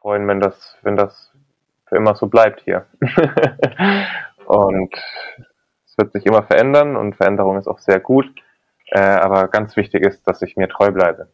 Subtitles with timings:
[0.00, 1.32] freuen, wenn das, wenn das
[1.86, 2.86] für immer so bleibt hier.
[4.46, 4.94] und
[5.86, 8.26] es wird sich immer verändern und Veränderung ist auch sehr gut.
[8.86, 11.28] Äh, aber ganz wichtig ist, dass ich mir treu bleibe.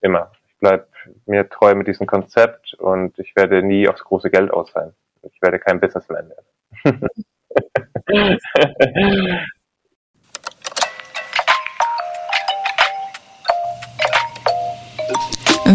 [0.00, 0.30] Immer.
[0.46, 0.86] Ich bleibe
[1.26, 4.92] mir treu mit diesem Konzept und ich werde nie aufs große Geld aus sein.
[5.22, 7.08] Ich werde kein Businessman werden.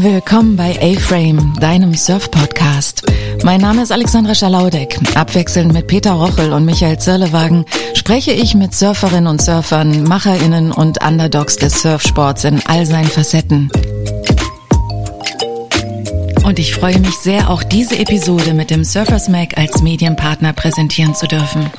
[0.01, 3.03] Willkommen bei A-Frame, deinem Surf-Podcast.
[3.43, 4.97] Mein Name ist Alexandra Schalaudek.
[5.15, 7.65] Abwechselnd mit Peter Rochel und Michael Zirlewagen
[7.95, 13.69] spreche ich mit Surferinnen und Surfern, MacherInnen und Underdogs des Surfsports in all seinen Facetten.
[16.45, 21.13] Und ich freue mich sehr, auch diese Episode mit dem Surfers Mag als Medienpartner präsentieren
[21.13, 21.69] zu dürfen.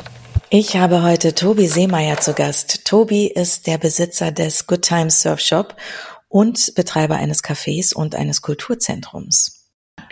[0.51, 2.85] Ich habe heute Tobi Seemeyer zu Gast.
[2.85, 5.77] Tobi ist der Besitzer des Good Times Surf Shop
[6.31, 9.67] und Betreiber eines Cafés und eines Kulturzentrums.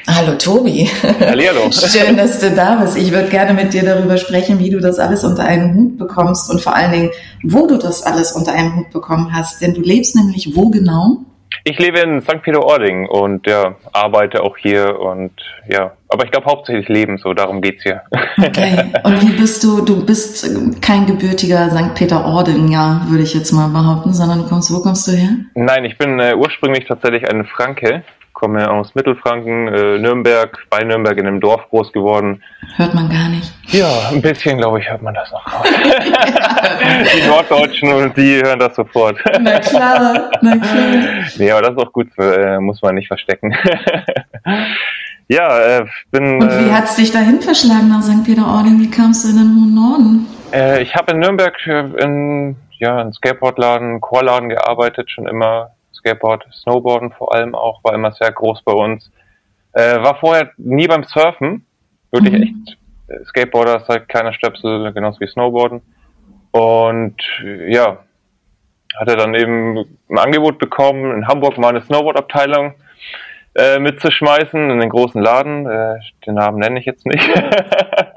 [0.07, 0.87] Hallo Tobi.
[1.21, 1.71] Hallihallo.
[1.73, 2.97] Schön, dass du da bist.
[2.97, 6.51] Ich würde gerne mit dir darüber sprechen, wie du das alles unter einen Hut bekommst
[6.51, 7.11] und vor allen Dingen,
[7.43, 9.63] wo du das alles unter einen Hut bekommen hast.
[9.63, 11.25] Denn du lebst nämlich wo genau?
[11.69, 12.41] Ich lebe in St.
[12.41, 15.33] Peter-Ording und ja, arbeite auch hier und
[15.69, 18.01] ja, aber ich glaube hauptsächlich leben, so darum geht's hier.
[18.39, 18.91] Okay.
[19.05, 20.49] Und wie bist du, du bist
[20.81, 21.95] kein gebürtiger St.
[21.95, 25.29] Peter-Ording, ja, würde ich jetzt mal behaupten, sondern du kommst, wo kommst du her?
[25.55, 28.03] Nein, ich bin äh, ursprünglich tatsächlich ein Franke
[28.39, 32.41] komme aus Mittelfranken, äh, Nürnberg, bei Nürnberg in einem Dorf groß geworden.
[32.77, 33.53] Hört man gar nicht.
[33.67, 38.77] Ja, ein bisschen, glaube ich, hört man das noch die Norddeutschen und die hören das
[38.77, 39.19] sofort.
[39.41, 41.25] Na klar, na klar.
[41.37, 43.53] Nee, aber das ist auch gut, äh, muss man nicht verstecken.
[45.29, 46.41] ja, äh, bin.
[46.41, 48.25] Und wie äh, hat's dich dahin verschlagen nach St.
[48.25, 48.79] Peter-Ording?
[48.79, 50.27] Wie kamst du in den hohen Norden?
[50.53, 56.47] Äh, ich habe in Nürnberg äh, in ja, in Skateboardladen, Chorladen gearbeitet, schon immer Skateboard,
[56.53, 59.11] Snowboarden vor allem auch, war immer sehr groß bei uns.
[59.73, 61.67] Äh, war vorher nie beim Surfen,
[62.11, 62.43] wirklich Mhm.
[62.43, 65.83] echt äh, Skateboarder seit kleiner Stöpsel, genauso wie Snowboarden.
[66.51, 67.99] Und äh, ja,
[68.97, 69.79] hatte dann eben
[70.11, 72.75] ein Angebot bekommen, in Hamburg mal eine Snowboard-Abteilung
[73.55, 75.67] äh, mitzuschmeißen in den großen Laden.
[75.67, 75.97] Äh,
[76.27, 77.29] den Namen nenne ich jetzt nicht.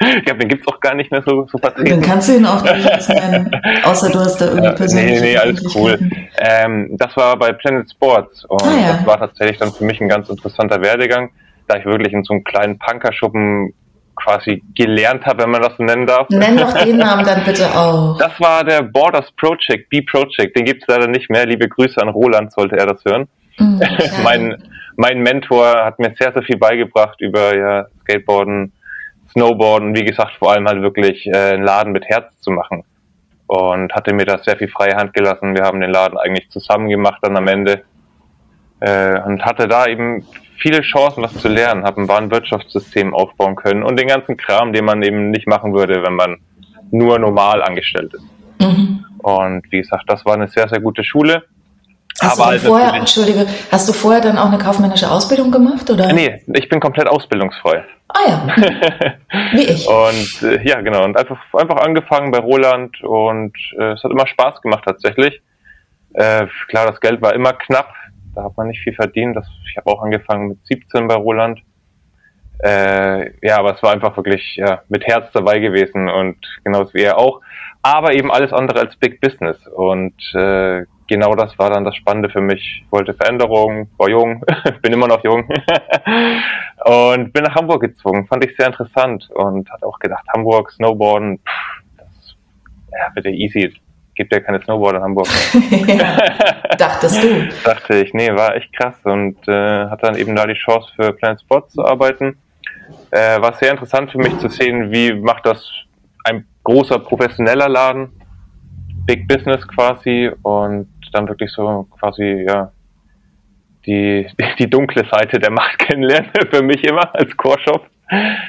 [0.18, 2.00] ich glaube, den gibt's auch gar nicht mehr so, so Dann vertreten.
[2.02, 3.50] kannst du ihn auch nicht nennen,
[3.84, 5.98] außer du hast da irgendwie Ja, persönliche nee, nee, alles cool.
[6.38, 8.92] Ähm, das war bei Planet Sports und Ah, ja.
[8.96, 11.30] das war tatsächlich dann für mich ein ganz interessanter Werdegang,
[11.66, 13.74] da ich wirklich in so einem kleinen Punkerschuppen
[14.14, 16.28] quasi gelernt habe, wenn man das so nennen darf.
[16.30, 18.18] Nenn doch den Namen dann bitte auch.
[18.18, 21.46] Das war der Borders Project, B-Project, den gibt's leider nicht mehr.
[21.46, 23.26] Liebe Grüße an Roland, sollte er das hören.
[23.60, 23.80] Mhm,
[24.22, 24.62] mein,
[24.96, 28.72] mein Mentor hat mir sehr, sehr viel beigebracht über ja, Skateboarden,
[29.32, 32.84] Snowboarden, wie gesagt, vor allem halt wirklich äh, einen Laden mit Herz zu machen.
[33.46, 35.54] Und hatte mir da sehr viel freie Hand gelassen.
[35.54, 37.82] Wir haben den Laden eigentlich zusammen gemacht dann am Ende.
[38.80, 40.26] Äh, und hatte da eben
[40.58, 41.84] viele Chancen, was zu lernen.
[41.84, 46.02] Habe ein Warenwirtschaftssystem aufbauen können und den ganzen Kram, den man eben nicht machen würde,
[46.02, 46.38] wenn man
[46.90, 48.24] nur normal angestellt ist.
[48.60, 49.04] Mhm.
[49.18, 51.44] Und wie gesagt, das war eine sehr, sehr gute Schule.
[52.20, 55.88] Hast Aber du halt vorher, Entschuldige, hast du vorher dann auch eine kaufmännische Ausbildung gemacht
[55.90, 56.12] oder?
[56.12, 57.84] Nee, ich bin komplett ausbildungsfrei.
[58.08, 58.56] Ah ja,
[59.52, 59.86] wie ich.
[59.86, 61.04] Und äh, ja, genau.
[61.04, 65.40] Und einfach, einfach angefangen bei Roland und äh, es hat immer Spaß gemacht tatsächlich.
[66.14, 67.92] Äh, klar, das Geld war immer knapp.
[68.34, 69.36] Da hat man nicht viel verdient.
[69.36, 71.60] Das, ich habe auch angefangen mit 17 bei Roland.
[72.60, 77.02] Äh, ja, aber es war einfach wirklich ja, mit Herz dabei gewesen und genauso wie
[77.02, 77.40] er auch.
[77.82, 79.56] Aber eben alles andere als Big Business.
[79.68, 82.82] Und äh, genau das war dann das Spannende für mich.
[82.84, 84.44] Ich wollte Veränderung, war jung,
[84.82, 85.48] bin immer noch jung.
[86.84, 88.26] und bin nach Hamburg gezogen.
[88.26, 92.36] Fand ich sehr interessant und hatte auch gedacht, Hamburg, Snowboarden, pff, das
[92.92, 93.72] ja, bitte easy.
[94.14, 95.28] Gibt ja keine Snowboarder in Hamburg.
[95.70, 97.48] ja, dachtest du.
[97.64, 101.12] dachte ich, nee, war echt krass und äh, hatte dann eben da die Chance für
[101.12, 102.36] Planet Sports zu arbeiten.
[103.10, 105.70] Äh, war sehr interessant für mich zu sehen, wie macht das
[106.24, 108.10] ein großer professioneller Laden,
[109.06, 112.72] Big Business quasi und dann wirklich so quasi ja
[113.86, 114.26] die
[114.58, 117.86] die dunkle Seite der Macht kennenlernen für mich immer als Core-Shop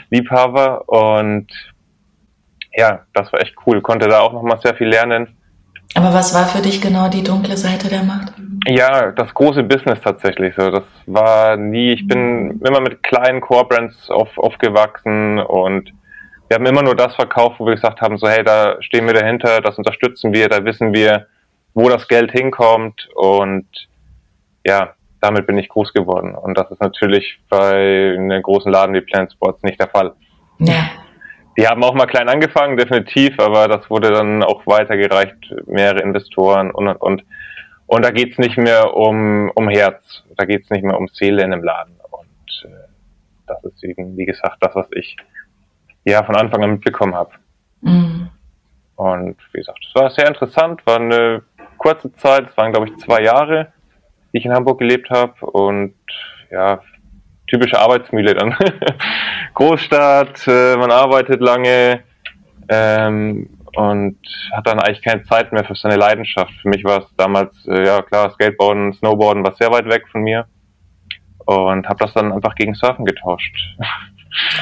[0.10, 1.48] Liebhaber und
[2.74, 3.82] ja, das war echt cool.
[3.82, 5.36] Konnte da auch nochmal sehr viel lernen.
[5.96, 8.34] Aber was war für dich genau die dunkle Seite der Macht?
[8.68, 10.70] Ja, das große Business tatsächlich so.
[10.70, 15.92] Das war nie, ich bin immer mit kleinen Core-Brands auf, aufgewachsen und
[16.48, 19.14] wir haben immer nur das verkauft, wo wir gesagt haben, so hey, da stehen wir
[19.14, 21.28] dahinter, das unterstützen wir, da wissen wir,
[21.80, 23.66] wo das Geld hinkommt und
[24.66, 26.36] ja, damit bin ich groß geworden.
[26.36, 30.14] Und das ist natürlich bei einem großen Laden wie Planet Sports nicht der Fall.
[30.58, 30.90] Ja,
[31.58, 35.38] Die haben auch mal klein angefangen, definitiv, aber das wurde dann auch weitergereicht,
[35.68, 37.24] mehrere Investoren und und und.
[37.88, 41.54] Und da geht's nicht mehr um, um Herz, da geht's nicht mehr um Seele in
[41.54, 41.96] einem Laden.
[42.12, 42.90] Und äh,
[43.48, 45.16] das ist eben, wie gesagt, das, was ich
[46.04, 47.32] ja von Anfang an mitbekommen habe.
[47.82, 48.30] Mhm.
[48.98, 51.42] Und wie gesagt, es war sehr interessant, war eine
[51.80, 53.74] kurze Zeit, es waren glaube ich zwei Jahre,
[54.32, 55.96] die ich in Hamburg gelebt habe und
[56.52, 56.82] ja,
[57.48, 58.56] typische Arbeitsmühle dann.
[59.56, 62.04] Großstadt, äh, man arbeitet lange
[62.70, 64.18] ähm, und
[64.52, 66.54] hat dann eigentlich keine Zeit mehr für seine Leidenschaft.
[66.62, 70.22] Für mich war es damals, äh, ja klar, Skateboarden, Snowboarden war sehr weit weg von
[70.22, 70.46] mir
[71.46, 73.56] und habe das dann einfach gegen Surfen getauscht.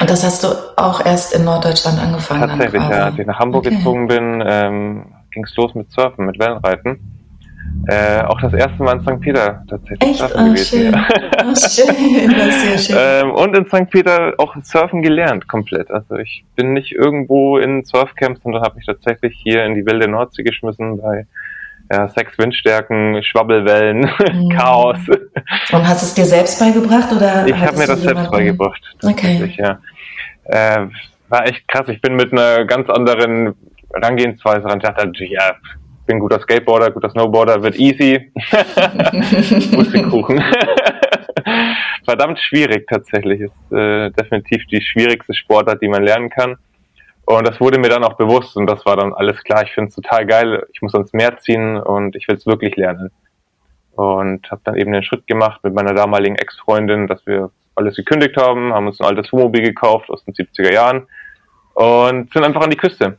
[0.00, 2.48] Und das hast du auch erst in Norddeutschland angefangen?
[2.48, 3.04] Tatsächlich, ja.
[3.04, 3.76] Als ich nach Hamburg okay.
[3.76, 7.18] gezogen bin, ähm, ging es los mit Surfen, mit Wellenreiten.
[7.86, 9.20] Äh, auch das erste Mal in St.
[9.20, 10.10] Peter tatsächlich.
[10.10, 10.22] Echt?
[10.34, 10.92] Oh, gewesen, schön.
[10.92, 11.06] Ja.
[11.40, 12.96] Oh, schön, das ist sehr schön.
[12.98, 13.90] Ähm, und in St.
[13.90, 15.90] Peter auch Surfen gelernt, komplett.
[15.90, 20.08] Also ich bin nicht irgendwo in Surfcamps, sondern habe mich tatsächlich hier in die wilde
[20.08, 21.26] Nordsee geschmissen bei
[21.90, 24.48] ja, sechs Windstärken, Schwabbelwellen, mhm.
[24.56, 24.98] Chaos.
[25.72, 27.46] Und hast du es dir selbst beigebracht oder?
[27.46, 28.82] Ich habe mir das selbst beigebracht.
[29.02, 29.54] Okay.
[29.56, 29.78] Ja.
[30.44, 30.88] Äh,
[31.28, 31.88] war echt krass.
[31.88, 33.54] Ich bin mit einer ganz anderen
[33.94, 34.78] Herangehensweise ran.
[34.78, 35.56] Ich dachte, ja,
[36.06, 38.32] bin guter Skateboarder, guter Snowboarder, wird easy.
[39.74, 40.42] Pustekuchen.
[42.04, 43.42] Verdammt schwierig tatsächlich.
[43.42, 46.56] Ist äh, definitiv die schwierigste Sportart, die man lernen kann.
[47.26, 49.62] Und das wurde mir dann auch bewusst und das war dann alles klar.
[49.62, 50.66] Ich finde es total geil.
[50.72, 53.10] Ich muss ans Meer ziehen und ich will es wirklich lernen.
[53.94, 58.36] Und habe dann eben den Schritt gemacht mit meiner damaligen Ex-Freundin, dass wir alles gekündigt
[58.38, 61.06] haben, haben uns ein altes Wohnmobil gekauft aus den 70er Jahren
[61.74, 63.18] und sind einfach an die Küste.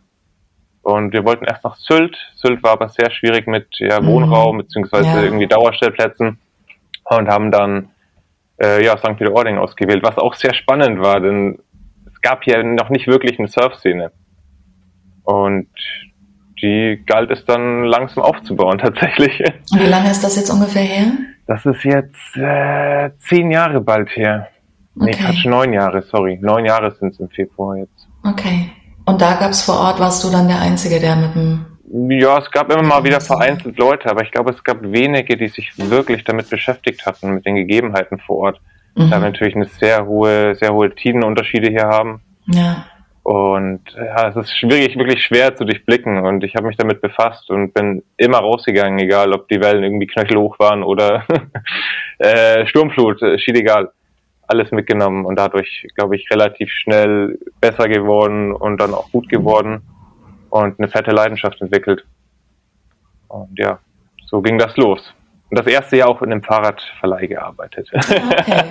[0.81, 2.17] Und wir wollten erst nach Sylt.
[2.35, 4.61] Sylt war aber sehr schwierig mit ja, Wohnraum mhm.
[4.61, 5.23] beziehungsweise ja.
[5.23, 6.39] irgendwie Dauerstellplätzen
[7.03, 7.89] und haben dann
[8.61, 9.17] äh, ja St.
[9.17, 11.59] Peter-Ording ausgewählt, was auch sehr spannend war, denn
[12.21, 14.11] gab hier noch nicht wirklich eine Surf-Szene.
[15.23, 15.69] Und
[16.61, 19.39] die galt es dann langsam aufzubauen tatsächlich.
[19.71, 21.11] Und wie lange ist das jetzt ungefähr her?
[21.47, 24.49] Das ist jetzt äh, zehn Jahre bald her.
[24.95, 25.11] Okay.
[25.11, 26.37] Nee, Quatsch, neun Jahre, sorry.
[26.41, 28.07] Neun Jahre sind es im Februar jetzt.
[28.23, 28.71] Okay.
[29.09, 31.65] Und da gab es vor Ort, warst du dann der Einzige, der mit dem...
[32.11, 35.47] Ja, es gab immer mal wieder vereinzelt Leute, aber ich glaube, es gab wenige, die
[35.47, 38.61] sich wirklich damit beschäftigt hatten, mit den Gegebenheiten vor Ort.
[38.95, 39.09] Mhm.
[39.09, 42.21] Da wir natürlich eine sehr hohe, sehr hohe Tidenunterschiede hier haben.
[42.45, 42.85] Ja.
[43.23, 46.19] Und ja, es ist schwierig, wirklich schwer zu durchblicken.
[46.19, 50.07] Und ich habe mich damit befasst und bin immer rausgegangen, egal ob die Wellen irgendwie
[50.07, 51.25] knöchelhoch waren oder
[52.19, 53.89] äh, Sturmflut, äh, schied egal.
[54.49, 59.83] Alles mitgenommen und dadurch, glaube ich, relativ schnell besser geworden und dann auch gut geworden
[60.49, 62.03] und eine fette Leidenschaft entwickelt.
[63.27, 63.77] Und ja,
[64.25, 65.13] so ging das los.
[65.51, 67.89] Und das erste Jahr auch in einem Fahrradverleih gearbeitet.
[67.93, 68.63] Okay,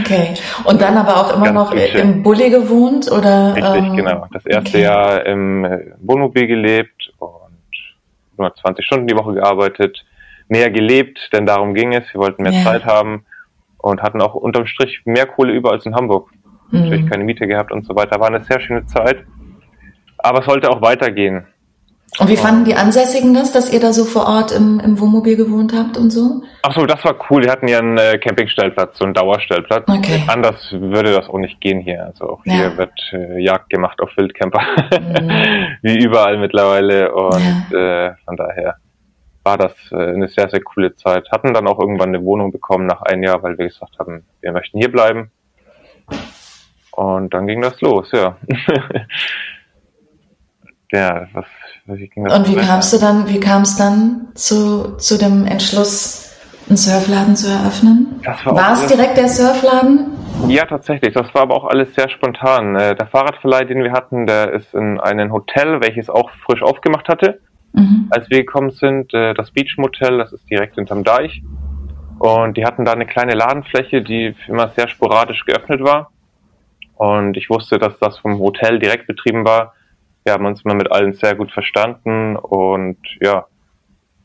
[0.00, 0.34] okay.
[0.64, 3.54] Und dann aber auch immer Ganz noch im Bulli gewohnt oder?
[3.54, 4.26] Richtig, ähm, genau.
[4.32, 4.82] Das erste okay.
[4.82, 7.30] Jahr im äh, Wohnmobil gelebt und
[8.36, 10.04] nur 20 Stunden die Woche gearbeitet.
[10.48, 12.04] Mehr gelebt, denn darum ging es.
[12.12, 12.64] Wir wollten mehr ja.
[12.64, 13.24] Zeit haben
[13.82, 16.30] und hatten auch unterm Strich mehr Kohle über als in Hamburg.
[16.70, 16.80] Mhm.
[16.80, 18.20] Natürlich keine Miete gehabt und so weiter.
[18.20, 19.24] War eine sehr schöne Zeit.
[20.18, 21.46] Aber es sollte auch weitergehen.
[22.18, 25.36] Und wie fanden die Ansässigen das, dass ihr da so vor Ort im, im Wohnmobil
[25.36, 26.42] gewohnt habt und so?
[26.62, 27.44] Ach so, das war cool.
[27.44, 29.84] Wir hatten ja einen äh, Campingstellplatz, so einen Dauerstellplatz.
[29.86, 30.24] Okay.
[30.26, 32.04] Anders würde das auch nicht gehen hier.
[32.06, 32.54] Also auch ja.
[32.54, 34.60] hier wird äh, Jagd gemacht auf Wildcamper.
[34.60, 35.30] Mhm.
[35.82, 37.14] Wie überall mittlerweile.
[37.14, 38.08] Und ja.
[38.08, 38.76] äh, von daher
[39.42, 41.30] war das äh, eine sehr, sehr coole Zeit.
[41.32, 44.52] Hatten dann auch irgendwann eine Wohnung bekommen nach einem Jahr, weil wir gesagt haben, wir
[44.52, 45.30] möchten hier bleiben.
[46.92, 48.36] Und dann ging das los, ja.
[50.92, 51.46] ja, was
[51.90, 56.30] und wie kamst du dann, wie kam es dann zu, zu dem Entschluss,
[56.68, 58.20] einen Surfladen zu eröffnen?
[58.44, 60.12] war, war es direkt der Surfladen?
[60.46, 61.12] Ja, tatsächlich.
[61.14, 62.76] Das war aber auch alles sehr spontan.
[62.76, 67.08] Äh, der Fahrradverleih, den wir hatten, der ist in einem Hotel, welches auch frisch aufgemacht
[67.08, 67.40] hatte.
[67.72, 68.08] Mhm.
[68.10, 71.42] Als wir gekommen sind, äh, das Beach Motel, das ist direkt hinterm Deich.
[72.18, 76.10] Und die hatten da eine kleine Ladenfläche, die immer sehr sporadisch geöffnet war.
[76.96, 79.72] Und ich wusste, dass das vom Hotel direkt betrieben war
[80.24, 83.46] wir haben uns immer mit allen sehr gut verstanden und ja,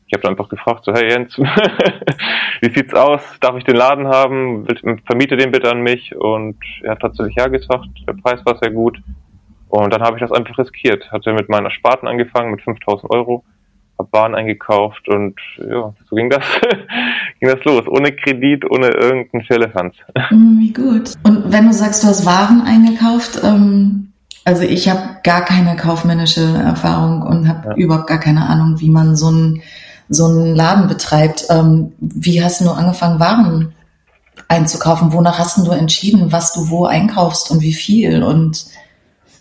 [0.06, 1.36] ich habe einfach gefragt, so, hey Jens,
[2.60, 3.22] wie sieht's aus?
[3.40, 4.66] Darf ich den Laden haben?
[5.04, 6.14] Vermiete den bitte an mich?
[6.14, 8.98] Und er hat tatsächlich ja gesagt, der Preis war sehr gut.
[9.84, 11.10] Und dann habe ich das einfach riskiert.
[11.12, 13.44] Hatte mit meiner Sparten angefangen, mit 5000 Euro,
[13.98, 16.42] habe Waren eingekauft und ja, so ging das,
[17.40, 17.86] ging das los.
[17.86, 19.94] Ohne Kredit, ohne irgendeinen Firlefanz.
[20.28, 21.12] Hm, wie gut.
[21.24, 24.12] Und wenn du sagst, du hast Waren eingekauft, ähm,
[24.44, 27.74] also ich habe gar keine kaufmännische Erfahrung und habe ja.
[27.76, 29.62] überhaupt gar keine Ahnung, wie man so einen
[30.08, 31.46] so einen Laden betreibt.
[31.50, 33.74] Ähm, wie hast du angefangen, Waren
[34.48, 35.12] einzukaufen?
[35.12, 38.22] Wonach hast du entschieden, was du wo einkaufst und wie viel?
[38.22, 38.66] Und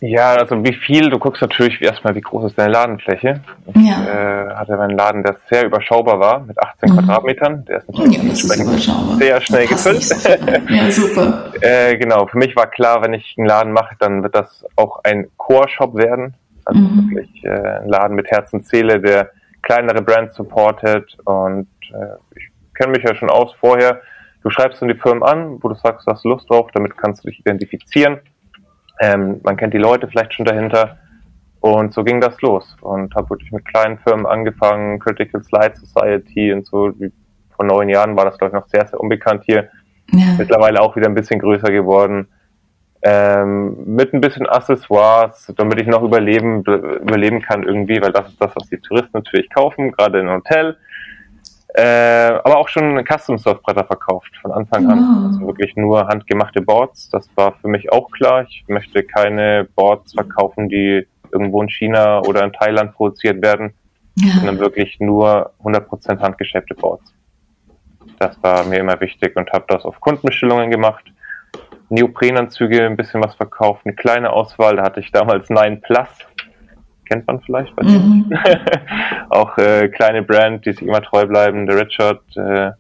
[0.02, 3.42] Ja, also wie viel, du guckst natürlich erstmal, wie groß ist deine Ladenfläche.
[3.68, 4.48] Ich ja.
[4.48, 6.98] äh, hatte meinen Laden, der sehr überschaubar war, mit 18 mhm.
[6.98, 7.66] Quadratmetern.
[7.66, 10.04] Der ist natürlich ja, sehr schnell gefüllt.
[10.04, 10.30] So
[10.70, 11.52] ja, super.
[11.62, 15.00] äh, genau, für mich war klar, wenn ich einen Laden mache, dann wird das auch
[15.04, 16.36] ein Core-Shop werden.
[16.66, 17.12] Also mhm.
[17.12, 21.18] wirklich äh, ein Laden mit Herz und Seele, der kleinere Brands supportet.
[21.25, 24.02] Und äh, ich kenne mich ja schon aus vorher.
[24.44, 27.24] Du schreibst dann die Firmen an, wo du sagst, du hast Lust drauf, damit kannst
[27.24, 28.20] du dich identifizieren
[29.00, 30.98] ähm, man kennt die Leute vielleicht schon dahinter.
[31.60, 32.78] Und so ging das los.
[32.82, 36.92] Und habe wirklich mit kleinen Firmen angefangen, Critical Slide Society und so.
[37.56, 39.70] Vor neun Jahren war das, glaube ich, noch sehr, sehr unbekannt hier.
[40.12, 40.36] Ja.
[40.38, 42.28] Mittlerweile auch wieder ein bisschen größer geworden.
[43.02, 48.42] Ähm, mit ein bisschen Accessoires, damit ich noch überleben, überleben kann irgendwie, weil das ist
[48.42, 50.78] das, was die Touristen natürlich kaufen, gerade in Hotel.
[51.77, 55.00] Äh, aber auch schon Custom Surf Bretter verkauft von Anfang an.
[55.00, 55.25] Wow.
[55.25, 57.10] Also wirklich nur handgemachte Boards.
[57.10, 58.46] Das war für mich auch klar.
[58.48, 63.74] Ich möchte keine Boards verkaufen, die irgendwo in China oder in Thailand produziert werden,
[64.15, 64.36] ja.
[64.36, 67.13] sondern wirklich nur 100% handgeschäbte Boards.
[68.20, 71.03] Das war mir immer wichtig und habe das auf Kundenbestellungen gemacht.
[71.89, 74.77] Neoprenanzüge ein bisschen was verkauft, eine kleine Auswahl.
[74.77, 76.08] Da hatte ich damals 9 Plus
[77.06, 78.32] kennt man vielleicht bei mhm.
[79.30, 81.66] auch äh, kleine Brand, die sich immer treu bleiben.
[81.66, 82.72] Der Richard äh,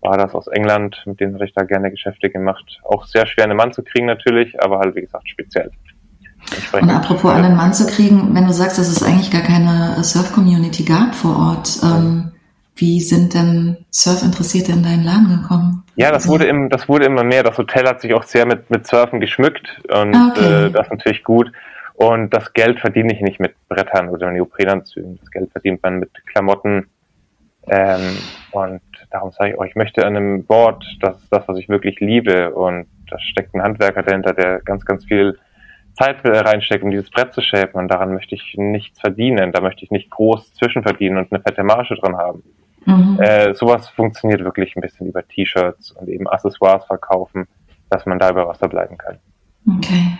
[0.00, 2.80] war das aus England, mit dem habe ich da gerne Geschäfte gemacht.
[2.84, 5.70] Auch sehr schwer, einen Mann zu kriegen natürlich, aber halt wie gesagt speziell.
[6.72, 10.84] Und apropos einen Mann zu kriegen, wenn du sagst, dass es eigentlich gar keine Surf-Community
[10.84, 12.32] gab vor Ort, ähm,
[12.76, 15.84] wie sind denn Surf-Interessierte in deinen Laden gekommen?
[15.96, 17.44] Ja, das wurde, im, das wurde immer mehr.
[17.44, 20.66] Das Hotel hat sich auch sehr mit, mit Surfen geschmückt und ah, okay.
[20.66, 21.52] äh, das ist natürlich gut.
[21.94, 25.18] Und das Geld verdiene ich nicht mit Brettern oder Neoprenanzügen.
[25.20, 26.88] Das Geld verdient man mit Klamotten.
[27.68, 28.18] Ähm,
[28.50, 31.68] und darum sage ich auch, ich möchte an einem Board, das ist das, was ich
[31.68, 32.52] wirklich liebe.
[32.52, 35.38] Und da steckt ein Handwerker dahinter, der ganz, ganz viel
[35.92, 37.80] Zeit reinsteckt, um dieses Brett zu schäpen.
[37.80, 39.52] Und daran möchte ich nichts verdienen.
[39.52, 42.42] Da möchte ich nicht groß zwischenverdienen und eine fette Marge dran haben.
[42.86, 43.20] Mhm.
[43.20, 47.46] Äh, sowas funktioniert wirklich ein bisschen über T-Shirts und eben Accessoires verkaufen,
[47.88, 49.18] dass man da über Wasser bleiben kann.
[49.78, 50.18] Okay.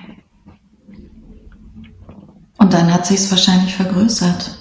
[2.59, 4.59] Und dann hat sich's wahrscheinlich vergrößert.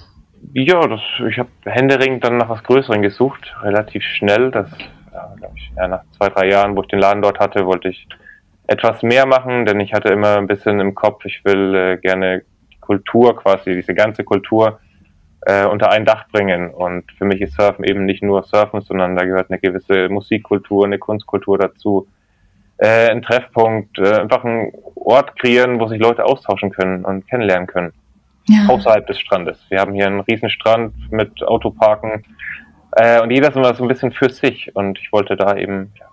[0.54, 4.52] Ja, das, ich habe händeringend dann nach was Größerem gesucht, relativ schnell.
[4.52, 4.70] Das,
[5.12, 8.08] ja, ich, ja, nach zwei, drei Jahren, wo ich den Laden dort hatte, wollte ich
[8.68, 12.44] etwas mehr machen, denn ich hatte immer ein bisschen im Kopf, ich will äh, gerne
[12.80, 14.80] Kultur quasi, diese ganze Kultur
[15.42, 16.74] äh, unter ein Dach bringen.
[16.74, 20.86] Und für mich ist Surfen eben nicht nur Surfen, sondern da gehört eine gewisse Musikkultur,
[20.86, 22.08] eine Kunstkultur dazu
[22.78, 27.68] äh, ein Treffpunkt, äh, einfach einen Ort kreieren, wo sich Leute austauschen können und kennenlernen
[27.68, 27.94] können.
[28.48, 28.68] Ja.
[28.68, 29.58] Außerhalb des Strandes.
[29.70, 32.24] Wir haben hier einen riesen Strand mit Autoparken
[32.96, 35.94] äh, und jeder ist immer so ein bisschen für sich und ich wollte da eben
[36.00, 36.08] ja,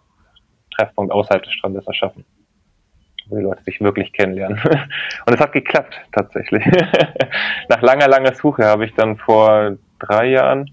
[0.76, 2.24] Treffpunkt außerhalb des Strandes erschaffen,
[3.26, 4.60] wo die Leute sich wirklich kennenlernen.
[5.26, 6.64] und es hat geklappt tatsächlich.
[7.68, 10.70] Nach langer, langer Suche habe ich dann vor drei Jahren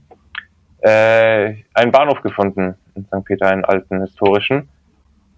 [0.82, 3.25] äh, einen Bahnhof gefunden in St.
[3.25, 4.70] Peter, einen alten historischen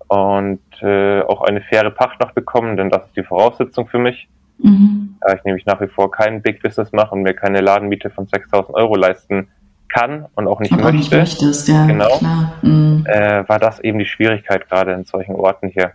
[0.10, 4.28] und äh, auch eine faire Pacht noch bekommen, denn das ist die Voraussetzung für mich.
[4.58, 5.16] Mhm.
[5.22, 8.28] Da ich nämlich nach wie vor kein Big Business mache und mir keine Ladenmiete von
[8.28, 9.48] 6000 Euro leisten
[9.88, 10.98] kann und auch nicht Aber möchte.
[10.98, 12.20] Nicht möchtest, ja, genau.
[12.62, 13.06] Mhm.
[13.08, 15.94] Äh, war das eben die Schwierigkeit gerade in solchen Orten hier,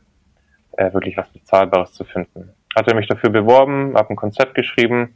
[0.76, 2.50] äh, wirklich was Bezahlbares zu finden.
[2.76, 5.14] Hatte mich dafür beworben, habe ein Konzept geschrieben.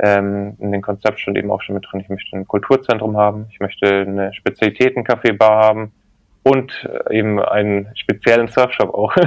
[0.00, 3.46] Ähm, in dem Konzept stand eben auch schon mit drin, ich möchte ein Kulturzentrum haben,
[3.50, 5.92] ich möchte eine Spezialitäten-Café-Bar haben,
[6.44, 6.72] und
[7.08, 9.14] äh, eben einen speziellen Surfshop auch.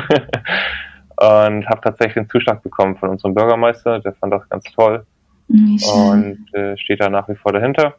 [1.20, 5.06] und habe tatsächlich einen Zuschlag bekommen von unserem Bürgermeister, der fand das ganz toll
[5.50, 7.96] und äh, steht da nach wie vor dahinter.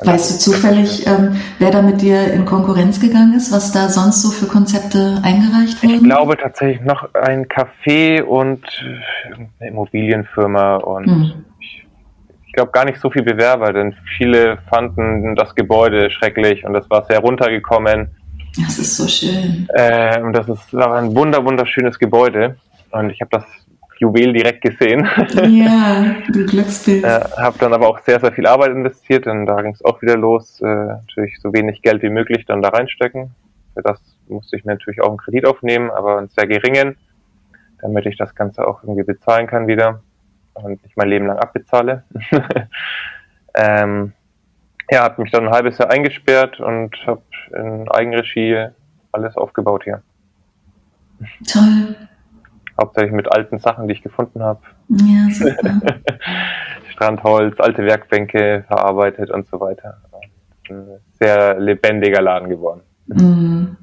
[0.00, 4.22] weißt du zufällig, ähm, wer da mit dir in Konkurrenz gegangen ist, was da sonst
[4.22, 5.94] so für Konzepte eingereicht wurden?
[5.94, 8.64] Ich glaube tatsächlich noch ein Café und
[9.60, 11.44] eine Immobilienfirma und hm.
[11.60, 11.86] ich
[12.58, 17.04] glaube gar nicht so viel Bewerber, denn viele fanden das Gebäude schrecklich und das war
[17.04, 18.10] sehr runtergekommen
[18.56, 19.68] das ist so schön.
[19.72, 22.56] Äh, und das ist aber ein wunder, wunderschönes Gebäude.
[22.90, 23.44] Und ich habe das
[23.98, 25.08] Juwel direkt gesehen.
[25.48, 27.04] Ja, du Glücksbild.
[27.04, 30.00] äh, habe dann aber auch sehr, sehr viel Arbeit investiert, denn da ging es auch
[30.02, 30.60] wieder los.
[30.60, 33.34] Äh, natürlich so wenig Geld wie möglich dann da reinstecken.
[33.74, 36.96] Für das musste ich mir natürlich auch einen Kredit aufnehmen, aber einen sehr geringen,
[37.80, 40.00] damit ich das Ganze auch irgendwie bezahlen kann wieder
[40.62, 42.04] und nicht mein Leben lang abbezahle.
[43.54, 44.12] ähm,
[44.90, 47.22] ja, habe mich dann ein halbes Jahr eingesperrt und habe
[47.54, 48.68] in Eigenregie
[49.12, 50.02] alles aufgebaut hier.
[51.46, 51.96] Toll.
[52.80, 54.60] Hauptsächlich mit alten Sachen, die ich gefunden habe.
[54.88, 55.80] Ja, super.
[56.92, 60.00] Strandholz, alte Werkbänke verarbeitet und so weiter.
[60.68, 62.82] Ein sehr lebendiger Laden geworden.
[63.06, 63.76] Mhm.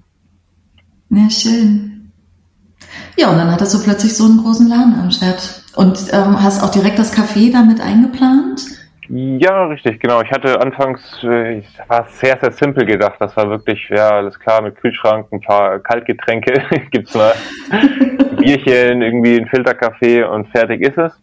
[1.10, 2.12] Ja, schön.
[3.18, 5.65] Ja, und dann hattest du plötzlich so einen großen Laden am Start.
[5.76, 8.62] Und ähm, hast auch direkt das Café damit eingeplant?
[9.08, 10.22] Ja, richtig, genau.
[10.22, 13.16] Ich hatte anfangs, äh, war sehr, sehr simpel gedacht.
[13.20, 17.34] Das war wirklich, ja, alles klar, mit Kühlschrank, ein paar Kaltgetränke, gibt's mal
[18.38, 21.22] Bierchen, irgendwie ein Filterkaffee und fertig ist es.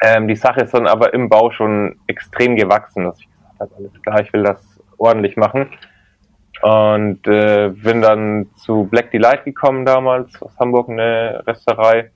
[0.00, 3.74] Ähm, die Sache ist dann aber im Bau schon extrem gewachsen, dass ich gesagt habe,
[3.76, 5.68] alles klar, ich will das ordentlich machen.
[6.62, 12.10] Und äh, bin dann zu Black Delight gekommen damals, aus Hamburg, eine Resterei.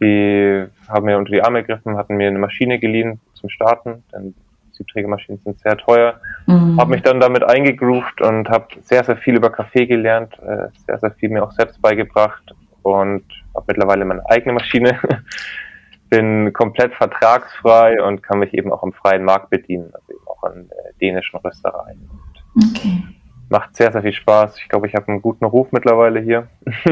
[0.00, 4.34] Die haben mir unter die Arme gegriffen, hatten mir eine Maschine geliehen zum Starten, denn
[4.78, 6.20] Siebträgermaschinen sind sehr teuer.
[6.46, 6.80] Mhm.
[6.80, 10.98] Habe mich dann damit eingegroovt und habe sehr, sehr viel über Kaffee gelernt, äh, sehr,
[10.98, 13.24] sehr viel mir auch selbst beigebracht und
[13.54, 14.98] habe mittlerweile meine eigene Maschine.
[16.10, 20.42] Bin komplett vertragsfrei und kann mich eben auch im freien Markt bedienen, also eben auch
[20.42, 22.08] an äh, dänischen Röstereien.
[22.56, 23.04] Okay.
[23.50, 24.58] Macht sehr, sehr viel Spaß.
[24.58, 26.48] Ich glaube, ich habe einen guten Ruf mittlerweile hier.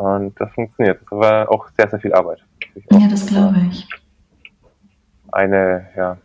[0.00, 1.00] und das funktioniert.
[1.02, 2.38] Das war auch sehr, sehr viel Arbeit.
[2.90, 3.86] Ja, das glaube ich
[5.32, 6.16] eine, ja,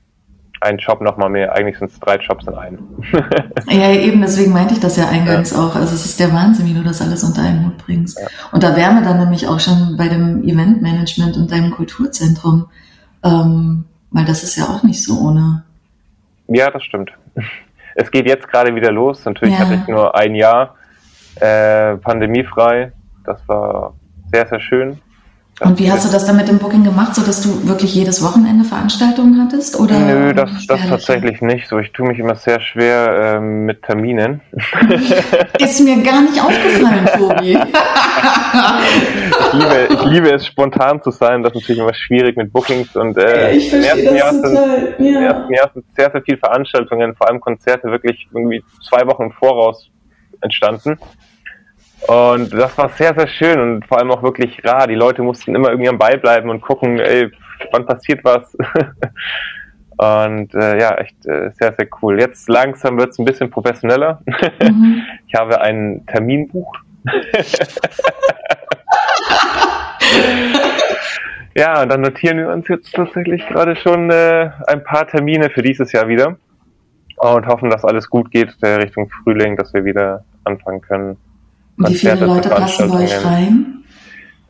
[0.61, 1.53] ein Job nochmal mehr.
[1.53, 2.79] Eigentlich sind es drei Jobs in einem.
[3.69, 5.59] ja, eben, deswegen meinte ich das ja eingangs ja.
[5.59, 5.75] auch.
[5.75, 8.19] Also es ist der Wahnsinn, wie du das alles unter einen Hut bringst.
[8.19, 8.27] Ja.
[8.51, 12.67] Und da wären wir dann nämlich auch schon bei dem Eventmanagement und deinem Kulturzentrum.
[13.23, 15.63] Ähm, weil das ist ja auch nicht so ohne.
[16.47, 17.11] Ja, das stimmt.
[17.95, 19.25] Es geht jetzt gerade wieder los.
[19.25, 19.61] Natürlich ja.
[19.61, 20.75] hatte ich nur ein Jahr
[21.35, 22.91] äh, pandemiefrei.
[23.25, 23.93] Das war
[24.31, 24.99] sehr, sehr schön.
[25.61, 28.21] Und wie hast du das dann mit dem Booking gemacht, so dass du wirklich jedes
[28.21, 29.79] Wochenende Veranstaltungen hattest?
[29.79, 31.69] Oder Nö, das, das tatsächlich nicht.
[31.69, 34.41] So, ich tue mich immer sehr schwer ähm, mit Terminen.
[35.59, 37.57] Ist mir gar nicht aufgefallen, Tobi.
[39.41, 41.41] ich, liebe, ich liebe es, spontan zu sein.
[41.41, 44.55] Das ist natürlich immer schwierig mit Bookings und äh, ich im ersten Jahr sind,
[44.99, 45.19] ja.
[45.19, 49.23] im ersten Jahr sind sehr, sehr viele Veranstaltungen, vor allem Konzerte, wirklich irgendwie zwei Wochen
[49.23, 49.89] im Voraus
[50.41, 50.99] entstanden.
[52.07, 54.85] Und das war sehr, sehr schön und vor allem auch wirklich rar.
[54.87, 57.31] Die Leute mussten immer irgendwie am Ball bleiben und gucken, ey,
[57.71, 58.55] wann passiert was.
[59.97, 62.19] und äh, ja, echt äh, sehr, sehr cool.
[62.19, 64.21] Jetzt langsam wird es ein bisschen professioneller.
[64.61, 65.03] Mhm.
[65.27, 66.71] Ich habe ein Terminbuch.
[71.55, 75.61] ja, und dann notieren wir uns jetzt tatsächlich gerade schon äh, ein paar Termine für
[75.61, 76.37] dieses Jahr wieder
[77.17, 81.17] und hoffen, dass alles gut geht Richtung Frühling, dass wir wieder anfangen können.
[81.77, 83.83] Wie viele Leute passen bei euch rein?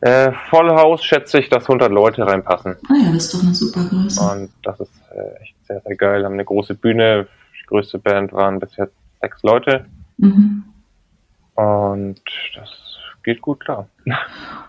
[0.00, 2.76] Äh, Vollhaus schätze ich, dass 100 Leute reinpassen.
[2.88, 4.20] Ah ja, das ist doch eine super Größe.
[4.20, 6.20] Und das ist äh, echt sehr, sehr geil.
[6.20, 7.26] Wir haben eine große Bühne.
[7.60, 8.88] Die größte Band waren bisher
[9.20, 9.86] sechs Leute.
[10.18, 10.64] Mhm.
[11.54, 12.20] Und
[12.54, 12.70] das
[13.24, 13.88] geht gut klar.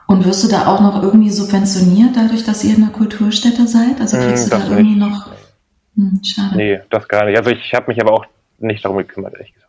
[0.08, 4.00] Und wirst du da auch noch irgendwie subventioniert, dadurch, dass ihr eine Kulturstätte seid?
[4.00, 5.00] Also kriegst hm, du da irgendwie nicht.
[5.00, 5.30] noch.
[5.96, 6.56] Hm, schade.
[6.56, 7.38] Nee, das gar nicht.
[7.38, 8.26] Also ich habe mich aber auch
[8.60, 9.67] nicht darum gekümmert, ehrlich gesagt.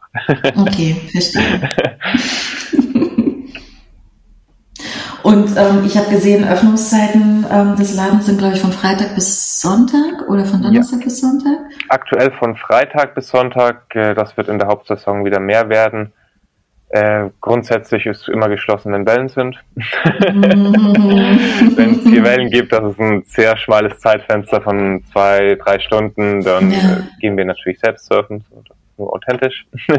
[0.56, 1.70] Okay, verstehe.
[5.22, 9.60] Und ähm, ich habe gesehen, Öffnungszeiten ähm, des Ladens sind, glaube ich, von Freitag bis
[9.60, 11.04] Sonntag oder von Donnerstag ja.
[11.04, 11.58] bis Sonntag?
[11.88, 13.94] Aktuell von Freitag bis Sonntag.
[13.94, 16.12] Äh, das wird in der Hauptsaison wieder mehr werden.
[16.90, 19.62] Äh, grundsätzlich ist immer geschlossen, wenn Wellen sind.
[21.76, 26.42] wenn es vier Wellen gibt, das ist ein sehr schmales Zeitfenster von zwei, drei Stunden,
[26.42, 26.78] dann ja.
[26.78, 28.38] äh, gehen wir natürlich selbst surfen.
[28.38, 29.66] Ist nur authentisch.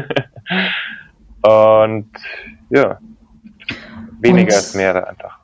[1.42, 2.10] Und
[2.70, 2.98] ja,
[4.20, 5.38] weniger ist mehr einfach.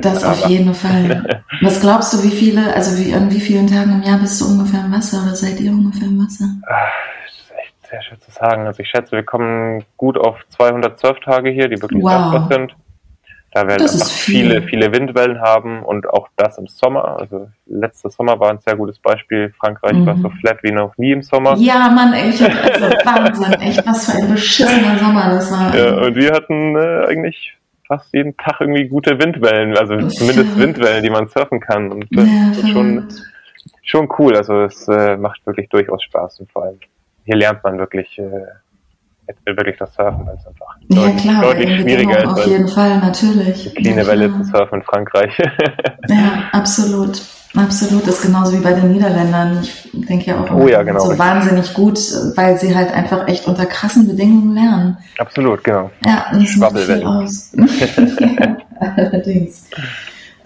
[0.00, 1.44] Das auf jeden Fall.
[1.62, 4.46] Was glaubst du, wie viele, also wie, an wie vielen Tagen im Jahr bist du
[4.46, 6.46] ungefähr im Wasser oder seid ihr ungefähr im Wasser?
[6.66, 6.88] Ah,
[7.24, 8.66] das ist echt sehr schwer zu sagen.
[8.66, 12.48] Also ich schätze, wir kommen gut auf 200 Surftage hier, die wirklich wow.
[12.50, 12.74] sind.
[13.54, 14.50] Da werden einfach viel.
[14.50, 17.20] viele, viele Windwellen haben und auch das im Sommer.
[17.20, 19.54] Also letztes Sommer war ein sehr gutes Beispiel.
[19.56, 20.06] Frankreich mhm.
[20.06, 21.54] war so flat wie noch nie im Sommer.
[21.56, 25.72] Ja, Mann, echt, also Wahnsinn, echt, was für ein beschissener Sommer das war.
[25.72, 31.04] Ja, und wir hatten äh, eigentlich fast jeden Tag irgendwie gute Windwellen, also zumindest Windwellen,
[31.04, 31.92] die man surfen kann.
[31.92, 33.08] Und das ja, ist schon,
[33.84, 34.36] schon cool.
[34.36, 36.80] Also es äh, macht wirklich durchaus Spaß und vor allem
[37.24, 38.46] hier lernt man wirklich äh,
[39.44, 42.26] wirklich das Surfen, weil es einfach ja, deutlich, klar, deutlich schwieriger ist.
[42.26, 43.74] Auf jeden Fall, natürlich.
[43.74, 45.38] Kleine ja, Welle zu surfen in Frankreich.
[46.08, 47.20] ja, absolut.
[47.56, 49.60] Absolut, das ist genauso wie bei den Niederländern.
[49.62, 50.98] Ich denke ja auch oh, ja, genau.
[50.98, 51.98] so wahnsinnig gut,
[52.34, 54.96] weil sie halt einfach echt unter krassen Bedingungen lernen.
[55.18, 55.88] Absolut, genau.
[56.04, 57.52] Ja, und das macht viel aus.
[57.56, 58.56] ja,
[58.96, 59.70] allerdings.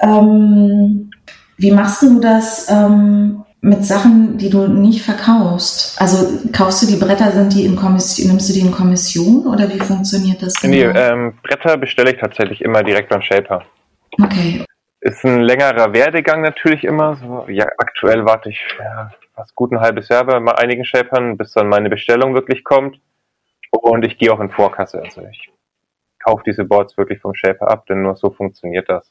[0.01, 1.11] Ähm,
[1.57, 6.01] wie machst du das ähm, mit Sachen, die du nicht verkaufst?
[6.01, 9.69] Also kaufst du die Bretter, sind die in Kommission, nimmst du die in Kommission oder
[9.69, 10.55] wie funktioniert das?
[10.61, 10.75] Genau?
[10.75, 13.63] Nee, ähm, Bretter bestelle ich tatsächlich immer direkt beim Shaper.
[14.23, 14.65] Okay
[15.01, 17.17] ist ein längerer Werdegang natürlich immer.
[17.17, 21.53] So, ja, aktuell warte ich ja, fast gut ein halbes Jahr bei einigen Shapern, bis
[21.53, 23.01] dann meine Bestellung wirklich kommt.
[23.71, 25.03] Und ich gehe auch in Vorkasse.
[25.03, 25.51] Also ich
[26.25, 29.11] kaufe diese Boards wirklich vom Shaper ab, denn nur so funktioniert das.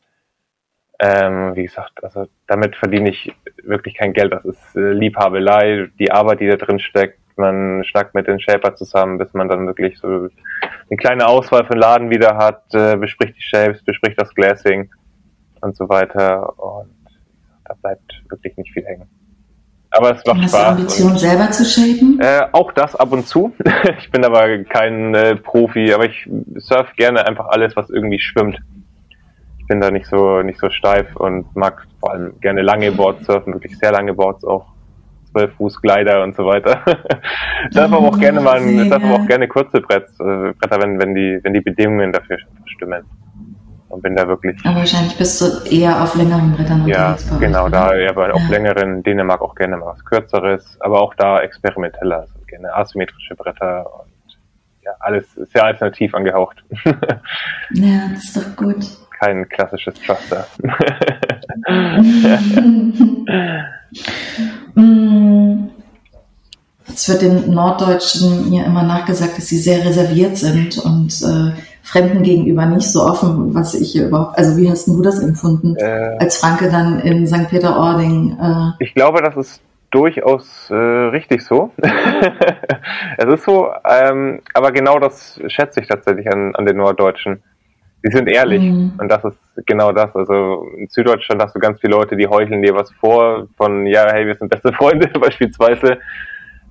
[0.99, 3.33] Ähm, wie gesagt, also damit verdiene ich
[3.63, 4.33] wirklich kein Geld.
[4.33, 7.19] Das ist äh, Liebhabelei, die Arbeit, die da drin steckt.
[7.35, 11.77] Man schnackt mit den Shaper zusammen, bis man dann wirklich so eine kleine Auswahl von
[11.77, 14.89] Laden wieder hat, äh, bespricht die Shapes, bespricht das Glassing
[15.61, 16.57] und so weiter.
[16.57, 16.95] Und
[17.65, 19.07] da bleibt wirklich nicht viel hängen.
[19.91, 20.61] Aber es macht Hast Spaß.
[20.61, 22.19] Hast du Ambition, selber zu shapen?
[22.19, 23.53] Äh, auch das ab und zu.
[23.99, 28.57] ich bin aber kein äh, Profi, aber ich surf gerne einfach alles, was irgendwie schwimmt.
[29.67, 33.25] Ich bin da nicht so nicht so steif und mag vor allem gerne lange Boards
[33.25, 34.65] surfen, wirklich sehr lange Boards auch.
[35.33, 36.79] 12 Fuß Glider und so weiter.
[37.73, 40.97] darf aber auch gerne mal ein, darf aber auch gerne kurze Bretts, äh, Bretter, wenn,
[40.99, 43.03] wenn die, wenn die Bedingungen dafür stimmen.
[43.89, 44.57] Und bin da wirklich.
[44.65, 47.29] Aber wahrscheinlich bist du eher auf längeren Brettern unterwegs.
[47.29, 48.33] Ja, genau, euch, da eher bei ja.
[48.33, 53.35] auf längeren, Dänemark auch gerne mal was kürzeres, aber auch da experimenteller, also gerne asymmetrische
[53.35, 54.11] Bretter und
[54.87, 56.63] ja, alles sehr alternativ angehaucht.
[56.85, 59.06] ja, das ist doch gut.
[59.19, 60.47] Kein klassisches Truster.
[66.97, 71.51] Es wird den Norddeutschen ja immer nachgesagt, dass sie sehr reserviert sind und äh,
[71.83, 75.75] Fremden gegenüber nicht so offen, was ich hier überhaupt, also wie hast du das empfunden,
[75.77, 77.49] äh, als Franke dann in St.
[77.49, 78.37] Peter-Ording?
[78.41, 81.71] Äh, ich glaube, das ist durchaus äh, richtig so.
[83.17, 87.41] es ist so, ähm, aber genau das schätze ich tatsächlich an, an den Norddeutschen.
[88.05, 88.93] Die sind ehrlich mhm.
[88.99, 90.15] und das ist genau das.
[90.15, 94.07] Also in Süddeutschland hast du ganz viele Leute, die heucheln dir was vor, von ja,
[94.11, 95.97] hey, wir sind beste Freunde beispielsweise.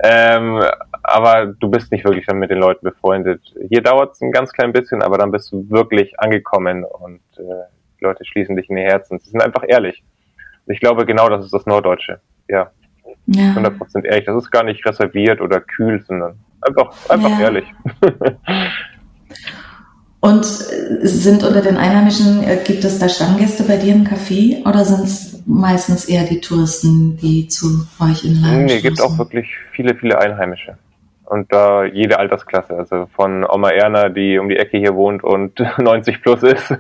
[0.02, 0.62] Ähm,
[1.02, 3.40] aber du bist nicht wirklich dann mit den Leuten befreundet.
[3.68, 7.64] Hier dauert es ein ganz klein bisschen, aber dann bist du wirklich angekommen und äh,
[7.98, 9.18] die Leute schließen dich in ihr Herzen.
[9.18, 10.04] Sie sind einfach ehrlich.
[10.66, 12.20] Ich glaube, genau das ist das Norddeutsche.
[12.48, 12.70] Ja.
[13.26, 13.52] ja.
[13.52, 14.26] 100% ehrlich.
[14.26, 17.40] Das ist gar nicht reserviert oder kühl, sondern einfach, einfach ja.
[17.40, 17.72] ehrlich.
[20.20, 24.66] Und äh, sind unter den Einheimischen, äh, gibt es da Stammgäste bei dir im Café
[24.66, 29.16] oder sind es meistens eher die Touristen, die zu euch in Laden Nee, gibt auch
[29.18, 30.76] wirklich viele, viele Einheimische.
[31.24, 35.61] Und da jede Altersklasse, also von Oma Erna, die um die Ecke hier wohnt und
[35.79, 36.74] 90 plus ist,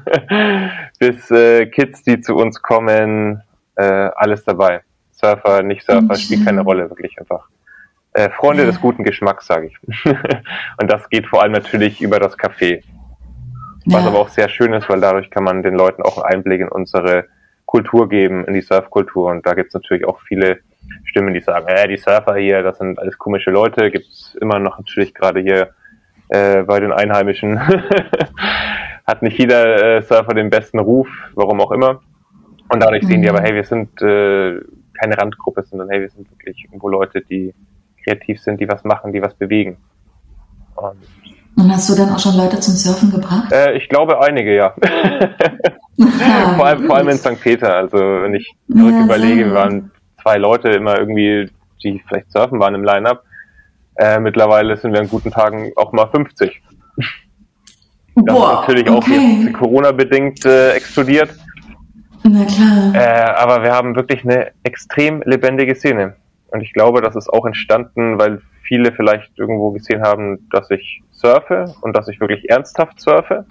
[0.98, 3.42] bis äh, Kids, die zu uns kommen,
[3.76, 4.82] äh, alles dabei.
[5.12, 7.48] Surfer, nicht Surfer, spielt keine Rolle, wirklich einfach.
[8.12, 8.70] Äh, Freunde ja.
[8.70, 10.04] des guten Geschmacks, sage ich.
[10.80, 12.82] und das geht vor allem natürlich über das Café.
[13.86, 14.08] Was ja.
[14.08, 16.68] aber auch sehr schön ist, weil dadurch kann man den Leuten auch einen Einblick in
[16.68, 17.26] unsere
[17.66, 19.30] Kultur geben, in die Surfkultur.
[19.30, 20.58] Und da gibt es natürlich auch viele
[21.04, 23.90] Stimmen, die sagen, äh, die Surfer hier, das sind alles komische Leute.
[23.90, 25.70] Gibt es immer noch natürlich gerade hier
[26.28, 27.60] äh, bei den Einheimischen.
[29.06, 32.00] Hat nicht jeder äh, Surfer den besten Ruf, warum auch immer.
[32.68, 33.06] Und dadurch mhm.
[33.06, 34.60] sehen die aber, hey, wir sind äh,
[34.94, 37.54] keine Randgruppe, sondern hey, wir sind wirklich irgendwo Leute, die
[38.02, 39.76] kreativ sind, die was machen, die was bewegen.
[40.74, 40.96] Und
[41.56, 43.50] und hast du dann auch schon Leute zum Surfen gebracht?
[43.50, 44.74] Äh, ich glaube einige, ja.
[46.56, 47.40] vor, allem, vor allem in St.
[47.40, 47.74] Peter.
[47.74, 49.90] Also wenn ich zurück ja, überlege, wir waren
[50.22, 51.50] zwei Leute immer irgendwie,
[51.82, 53.24] die vielleicht surfen waren im Line-Up.
[53.96, 56.62] Äh, mittlerweile sind wir an guten Tagen auch mal 50.
[58.16, 58.96] Das Boah, ist natürlich okay.
[58.96, 61.30] auch jetzt Corona-bedingt äh, explodiert.
[62.22, 62.94] Na klar.
[62.94, 66.16] Äh, aber wir haben wirklich eine extrem lebendige Szene.
[66.48, 71.02] Und ich glaube, das ist auch entstanden, weil viele vielleicht irgendwo gesehen haben, dass ich
[71.12, 73.46] surfe und dass ich wirklich ernsthaft surfe.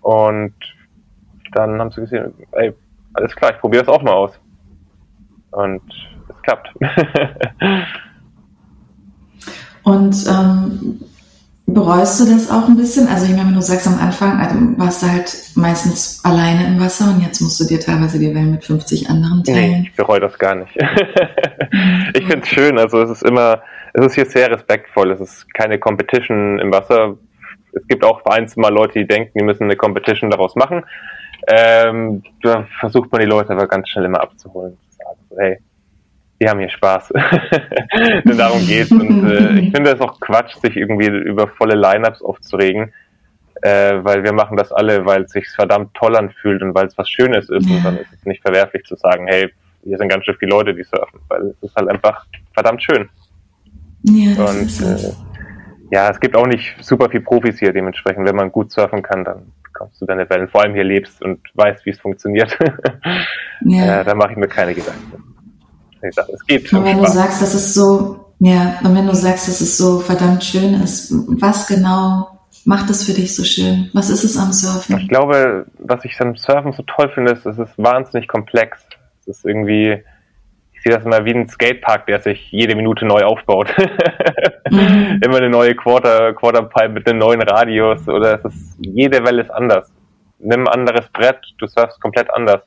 [0.00, 0.54] Und
[1.52, 2.72] dann haben sie gesehen, ey,
[3.14, 4.38] alles klar, ich probiere es auch mal aus.
[5.52, 5.82] Und
[6.28, 6.74] es klappt.
[9.84, 11.00] und ähm,
[11.66, 13.08] bereust du das auch ein bisschen?
[13.08, 16.80] Also ich meine, wenn du sagst am Anfang, also warst du halt meistens alleine im
[16.80, 19.70] Wasser und jetzt musst du dir teilweise die Wellen mit 50 anderen teilen.
[19.70, 20.76] Nee, ich bereue das gar nicht.
[22.14, 23.62] ich finde es schön, also es ist immer,
[23.94, 25.12] es ist hier sehr respektvoll.
[25.12, 27.16] Es ist keine Competition im Wasser.
[27.72, 30.84] Es gibt auch vereinzelt mal Leute, die denken, die müssen eine Competition daraus machen.
[31.46, 34.76] Ähm, da versucht man die Leute aber ganz schnell immer abzuholen.
[34.90, 35.58] Sagen so, hey,
[36.40, 37.12] die haben hier Spaß.
[38.24, 38.90] Denn darum geht's.
[38.90, 42.92] Und äh, ich finde es auch Quatsch, sich irgendwie über volle Lineups aufzuregen.
[43.62, 46.98] Äh, weil wir machen das alle, weil es sich verdammt toll anfühlt und weil es
[46.98, 47.70] was Schönes ist.
[47.70, 49.52] Und dann ist es nicht verwerflich zu sagen, hey,
[49.84, 53.08] hier sind ganz schön viele Leute, die surfen, weil es ist halt einfach verdammt schön.
[54.04, 55.12] Ja, und äh,
[55.90, 58.26] ja, es gibt auch nicht super viel Profis hier dementsprechend.
[58.26, 60.48] Wenn man gut surfen kann, dann bekommst du deine Wellen.
[60.48, 62.56] Vor allem hier lebst und weißt, wie es funktioniert.
[63.64, 64.00] ja.
[64.00, 65.22] äh, da mache ich mir keine Gedanken.
[66.10, 66.72] Sag, es geht.
[66.72, 70.00] Und wenn du sagst, dass es so, ja, und wenn du sagst, dass es so
[70.00, 73.90] verdammt schön ist, was genau macht es für dich so schön?
[73.94, 74.98] Was ist es am Surfen?
[74.98, 78.78] Ich glaube, was ich am Surfen so toll finde, ist, es ist wahnsinnig komplex.
[79.20, 80.02] Es ist irgendwie,
[80.84, 83.74] sehe das immer wie ein Skatepark, der sich jede Minute neu aufbaut.
[84.70, 85.20] mhm.
[85.24, 89.50] Immer eine neue Quarter, Quarterpipe mit einem neuen Radius oder es ist, jede Welle ist
[89.50, 89.90] anders.
[90.38, 92.60] Nimm ein anderes Brett, du surfst komplett anders.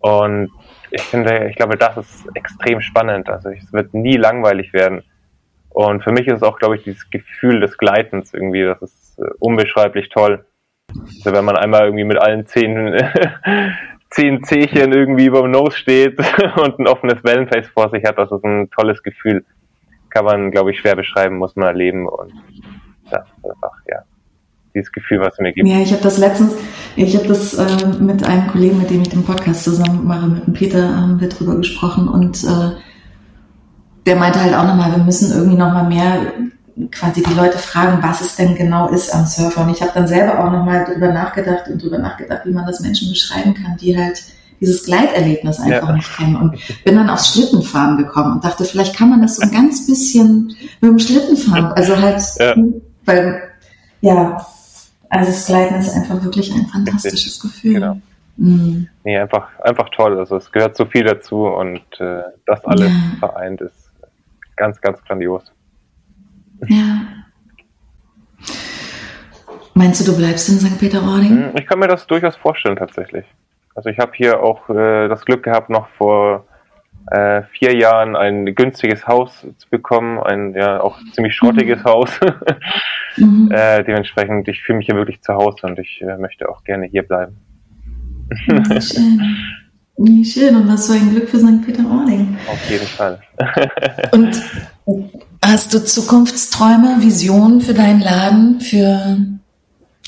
[0.00, 0.50] Und
[0.90, 3.28] ich finde, ich glaube, das ist extrem spannend.
[3.28, 5.02] Also es wird nie langweilig werden.
[5.68, 9.18] Und für mich ist es auch, glaube ich, dieses Gefühl des Gleitens irgendwie, das ist
[9.18, 10.46] äh, unbeschreiblich toll.
[10.90, 12.94] Also wenn man einmal irgendwie mit allen Zehen
[14.10, 16.18] 10 Zehchen irgendwie über dem Nose steht
[16.56, 18.18] und ein offenes Wellenface vor sich hat.
[18.18, 19.44] Das ist ein tolles Gefühl.
[20.10, 22.08] Kann man, glaube ich, schwer beschreiben, muss man erleben.
[22.08, 22.32] Und
[23.10, 23.98] das ist einfach, ja,
[24.74, 25.68] dieses Gefühl, was es mir gibt.
[25.68, 26.56] Ja, ich habe das letztens,
[26.96, 30.46] ich habe das äh, mit einem Kollegen, mit dem ich den Podcast zusammen mache, mit
[30.46, 32.70] dem Peter, haben wir drüber gesprochen und äh,
[34.06, 36.32] der meinte halt auch nochmal, wir müssen irgendwie nochmal mehr
[36.90, 39.62] quasi die Leute fragen, was es denn genau ist am Surfer.
[39.62, 42.80] Und ich habe dann selber auch nochmal drüber nachgedacht und drüber nachgedacht, wie man das
[42.80, 44.22] Menschen beschreiben kann, die halt
[44.60, 45.94] dieses Gleiterlebnis einfach ja.
[45.94, 46.36] nicht kennen.
[46.36, 49.86] Und bin dann aufs Schlittenfahren gekommen und dachte, vielleicht kann man das so ein ganz
[49.86, 52.54] bisschen mit dem Schlittenfahren, also halt, ja.
[53.04, 53.42] weil,
[54.00, 54.46] ja,
[55.08, 57.74] also das Gleiten ist einfach wirklich ein fantastisches Gefühl.
[57.74, 57.98] Genau.
[58.36, 58.88] Mhm.
[59.04, 60.18] Nee, einfach, einfach toll.
[60.18, 63.18] Also es gehört so viel dazu und äh, das alles ja.
[63.18, 63.90] vereint ist
[64.56, 65.42] ganz, ganz grandios.
[66.66, 67.06] Ja.
[69.74, 70.78] Meinst du, du bleibst in St.
[70.78, 71.30] Peter-Ording?
[71.30, 73.24] Hm, ich kann mir das durchaus vorstellen, tatsächlich.
[73.74, 76.44] Also ich habe hier auch äh, das Glück gehabt, noch vor
[77.12, 81.84] äh, vier Jahren ein günstiges Haus zu bekommen, ein ja auch ziemlich schrottiges mhm.
[81.84, 82.10] Haus.
[83.16, 83.50] mhm.
[83.52, 86.86] äh, dementsprechend, ich fühle mich hier wirklich zu Hause und ich äh, möchte auch gerne
[86.86, 87.36] hier bleiben.
[88.80, 89.36] schön.
[89.96, 91.64] Wie schön und was für ein Glück für St.
[91.64, 92.36] Peter-Ording.
[92.48, 93.20] Auf jeden Fall.
[94.12, 94.42] und
[95.48, 98.60] hast du Zukunftsträume, Visionen für deinen Laden?
[98.60, 99.16] Für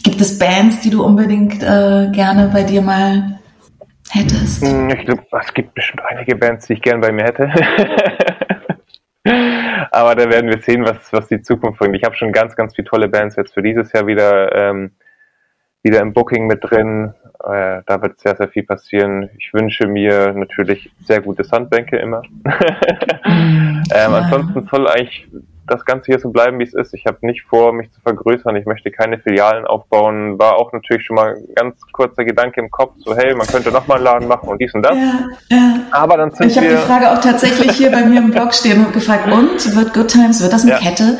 [0.03, 3.38] gibt es Bands, die du unbedingt äh, gerne bei dir mal
[4.11, 4.62] hättest?
[4.62, 7.50] Hm, ich glaube, es gibt bestimmt einige Bands, die ich gerne bei mir hätte.
[9.92, 11.96] Aber da werden wir sehen, was, was die Zukunft bringt.
[11.96, 14.92] Ich habe schon ganz, ganz viele tolle Bands jetzt für dieses Jahr wieder, ähm,
[15.83, 17.14] wieder im Booking mit drin.
[17.44, 19.31] Äh, da wird sehr, sehr viel passieren.
[19.38, 22.22] Ich wünsche mir natürlich sehr gute Sandbänke immer.
[23.24, 24.09] ähm, ja.
[24.09, 25.29] Ansonsten soll eigentlich
[25.66, 26.92] das Ganze hier so bleiben, wie es ist.
[26.94, 28.57] Ich habe nicht vor, mich zu vergrößern.
[28.57, 30.38] Ich möchte keine Filialen aufbauen.
[30.38, 33.70] War auch natürlich schon mal ein ganz kurzer Gedanke im Kopf, so hey, man könnte
[33.70, 34.96] noch mal einen Laden machen und dies und das.
[34.96, 35.75] Ja, ja.
[35.90, 38.85] Aber dann sind ich habe die Frage auch tatsächlich hier bei mir im Blog stehen
[38.85, 40.79] und gefragt, und wird Good Times, wird das eine ja.
[40.79, 41.18] Kette?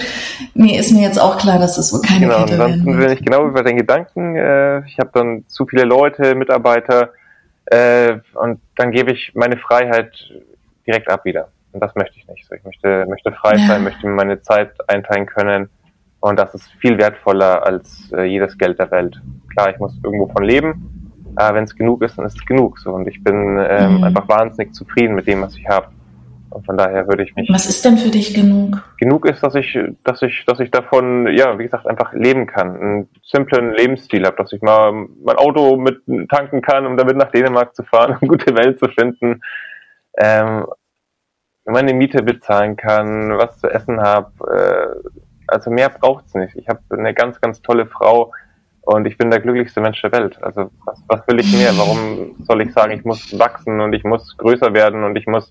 [0.55, 2.61] Nee, ist mir jetzt auch klar, dass das wohl keine genau, Kette wird.
[2.61, 4.37] Ansonsten bin ich genau über den Gedanken.
[4.37, 7.11] Äh, ich habe dann zu viele Leute, Mitarbeiter
[7.67, 10.13] äh, und dann gebe ich meine Freiheit
[10.87, 11.49] direkt ab wieder.
[11.73, 12.47] Und das möchte ich nicht.
[12.47, 13.67] So, ich möchte, möchte frei ja.
[13.67, 15.69] sein, möchte mir meine Zeit einteilen können.
[16.21, 19.21] Und das ist viel wertvoller als äh, jedes Geld der Welt.
[19.55, 22.79] Klar, ich muss irgendwo von leben, aber wenn es genug ist, dann ist es genug.
[22.79, 22.93] So.
[22.93, 24.05] Und ich bin ähm, mhm.
[24.05, 25.89] einfach wahnsinnig zufrieden mit dem, was ich habe.
[26.51, 27.49] Und von daher würde ich mich.
[27.49, 28.83] Was ist denn für dich genug?
[28.99, 32.77] Genug ist, dass ich, dass ich, dass ich davon, ja, wie gesagt, einfach leben kann.
[32.77, 34.93] Einen simplen Lebensstil habe, dass ich mal
[35.25, 38.89] mein Auto mit tanken kann, um damit nach Dänemark zu fahren, eine gute Welt zu
[38.89, 39.41] finden.
[40.19, 40.67] Ähm,
[41.65, 44.31] meine Miete bezahlen kann, was zu essen habe.
[44.49, 45.09] Äh,
[45.47, 46.57] also mehr braucht's nicht.
[46.57, 48.33] Ich habe eine ganz, ganz tolle Frau
[48.83, 50.43] und ich bin der glücklichste Mensch der Welt.
[50.43, 51.77] Also was, was will ich mehr?
[51.77, 55.51] Warum soll ich sagen, ich muss wachsen und ich muss größer werden und ich muss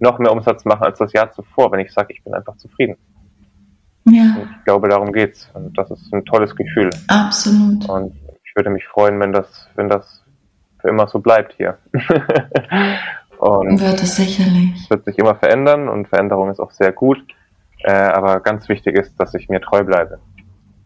[0.00, 2.96] noch mehr Umsatz machen als das Jahr zuvor, wenn ich sage, ich bin einfach zufrieden.
[4.04, 4.22] Ja.
[4.22, 5.50] Und ich glaube, darum geht's.
[5.54, 6.90] Und das ist ein tolles Gefühl.
[7.08, 7.88] Absolut.
[7.88, 10.24] Und ich würde mich freuen, wenn das, wenn das
[10.80, 11.78] für immer so bleibt hier.
[13.38, 14.88] Und wird es sicherlich.
[14.90, 17.18] Wird sich immer verändern und Veränderung ist auch sehr gut.
[17.84, 20.18] Äh, aber ganz wichtig ist, dass ich mir treu bleibe.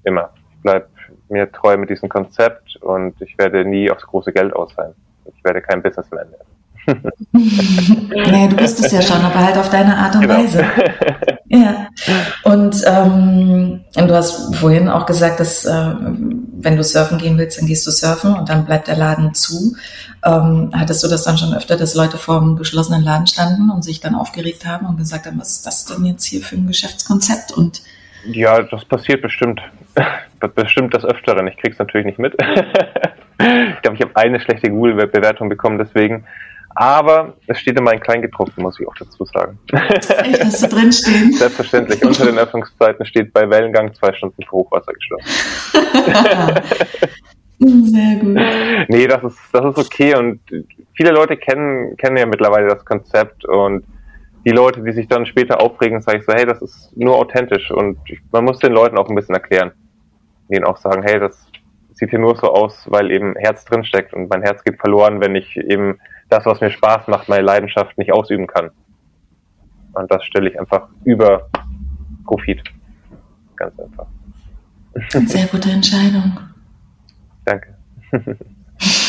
[0.05, 0.31] Immer.
[0.51, 0.88] Ich bleibe
[1.29, 4.93] mir treu mit diesem Konzept und ich werde nie aufs große Geld aus sein.
[5.25, 6.52] Ich werde kein Businessman werden
[7.33, 10.35] nee, du bist es ja schon, aber halt auf deine Art und genau.
[10.35, 10.64] Weise.
[11.55, 11.88] Ja.
[12.45, 17.66] Und ähm, du hast vorhin auch gesagt, dass äh, wenn du surfen gehen willst, dann
[17.66, 19.77] gehst du surfen und dann bleibt der Laden zu.
[20.25, 23.83] Ähm, hattest du das dann schon öfter, dass Leute vor einem geschlossenen Laden standen und
[23.83, 26.66] sich dann aufgeregt haben und gesagt haben, was ist das denn jetzt hier für ein
[26.66, 27.53] Geschäftskonzept?
[27.53, 27.83] Und
[28.25, 29.61] ja, das passiert bestimmt.
[30.55, 31.47] bestimmt das Öfteren.
[31.49, 32.35] Ich krieg's natürlich nicht mit.
[32.40, 36.25] ich glaube, ich habe eine schlechte Google-Bewertung bekommen, deswegen.
[36.75, 39.59] Aber es steht immer in Kleingedruckten, muss ich auch dazu sagen.
[39.73, 41.33] Echt, hast du drinstehen?
[41.39, 42.05] Selbstverständlich.
[42.05, 45.29] Unter den Öffnungszeiten steht bei Wellengang zwei Stunden für Hochwasser geschlossen.
[47.59, 48.39] Sehr gut.
[48.89, 50.41] Nee, das ist, das ist okay und
[50.95, 53.85] viele Leute kennen, kennen ja mittlerweile das Konzept und
[54.45, 57.71] die Leute, die sich dann später aufregen, sage ich so, hey, das ist nur authentisch
[57.71, 57.99] und
[58.33, 59.73] man muss den Leuten auch ein bisschen erklären.
[60.51, 61.47] Denen auch sagen, hey, das
[61.93, 65.37] sieht hier nur so aus, weil eben Herz drinsteckt und mein Herz geht verloren, wenn
[65.37, 65.99] ich eben
[66.33, 68.71] das, was mir Spaß macht, meine Leidenschaft nicht ausüben kann.
[69.92, 71.49] Und das stelle ich einfach über
[72.25, 72.62] Profit.
[73.57, 74.07] Ganz einfach.
[75.09, 76.38] Sehr gute Entscheidung.
[77.45, 77.77] Danke.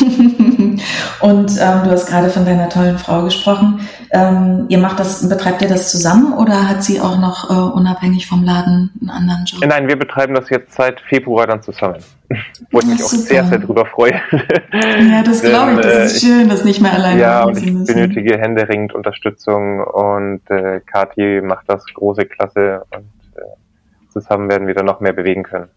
[1.19, 3.87] Und ähm, du hast gerade von deiner tollen Frau gesprochen.
[4.11, 8.27] Ähm, ihr macht das, betreibt ihr das zusammen oder hat sie auch noch äh, unabhängig
[8.27, 9.63] vom Laden einen anderen Job?
[9.65, 11.97] Nein, wir betreiben das jetzt seit Februar dann zusammen.
[12.71, 14.19] Wo ich mich auch sehr, sehr drüber freue.
[14.73, 17.71] Ja, das glaube ich, das ist äh, schön, das nicht mehr alleine Ja, und ich
[17.71, 17.93] müssen.
[17.93, 24.73] benötige händeringend Unterstützung und äh, Kathi macht das große Klasse und äh, zusammen werden wir
[24.73, 25.69] dann noch mehr bewegen können.